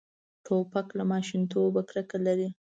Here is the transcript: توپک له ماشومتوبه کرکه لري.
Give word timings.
توپک 0.45 0.87
له 0.97 1.03
ماشومتوبه 1.11 1.81
کرکه 1.89 2.17
لري. 2.25 2.49